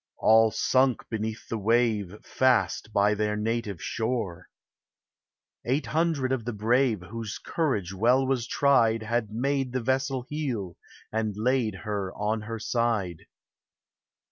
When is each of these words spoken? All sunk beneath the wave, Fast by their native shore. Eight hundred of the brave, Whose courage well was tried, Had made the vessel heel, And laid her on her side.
All 0.17 0.49
sunk 0.49 1.07
beneath 1.09 1.47
the 1.47 1.59
wave, 1.59 2.25
Fast 2.25 2.91
by 2.91 3.13
their 3.13 3.35
native 3.35 3.79
shore. 3.83 4.49
Eight 5.63 5.85
hundred 5.85 6.31
of 6.31 6.43
the 6.43 6.53
brave, 6.53 7.03
Whose 7.03 7.37
courage 7.37 7.93
well 7.93 8.25
was 8.25 8.47
tried, 8.47 9.03
Had 9.03 9.29
made 9.29 9.73
the 9.73 9.81
vessel 9.83 10.23
heel, 10.27 10.75
And 11.11 11.35
laid 11.37 11.75
her 11.83 12.11
on 12.15 12.41
her 12.49 12.57
side. 12.57 13.27